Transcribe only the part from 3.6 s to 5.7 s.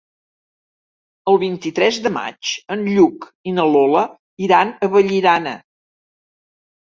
Lola iran a Vallirana.